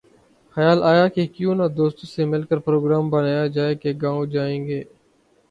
خیال 0.57 0.79
آیا 0.83 1.05
کہ 1.15 1.25
کیوں 1.35 1.53
نہ 1.55 1.67
دوستوں 1.77 2.07
سے 2.13 2.21
مل 2.31 2.43
کر 2.49 2.57
پروگرام 2.67 3.09
بنایا 3.09 3.45
جائے 3.55 3.75
کہ 3.75 3.89
گاؤں 4.01 4.25
جائیں 4.33 4.65
گے 4.67 4.83